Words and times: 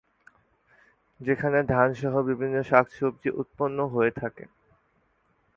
যেখানে 1.19 1.59
ধান 1.69 1.89
সহ 1.93 2.13
বিভিন্ন 2.29 2.55
শাকসবজি 2.63 3.29
উৎপাদন 3.41 3.79
হয়ে 3.93 4.11
থাকে। 4.11 4.43